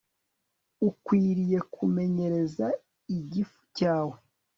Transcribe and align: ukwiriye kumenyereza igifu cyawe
ukwiriye 0.89 1.59
kumenyereza 1.73 2.67
igifu 3.17 3.61
cyawe 3.77 4.17